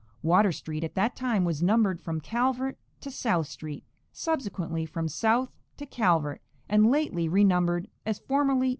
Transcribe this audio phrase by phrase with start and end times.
[0.23, 5.51] Water street at that time was numbered from Calvert to South street, subsequently from South
[5.77, 8.69] to Calvert, and lately renumbered as formerly.